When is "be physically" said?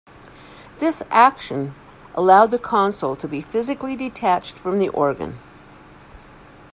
3.27-3.95